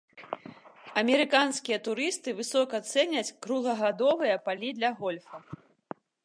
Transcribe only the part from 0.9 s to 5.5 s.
Амерыканскія турысты высока цэняць круглагадовыя палі для гольфа.